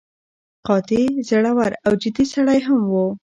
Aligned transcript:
قاطع، 0.67 1.05
زړور 1.29 1.71
او 1.85 1.91
جدي 2.01 2.25
سړی 2.33 2.59
هم 2.67 2.81
و. 2.91 2.93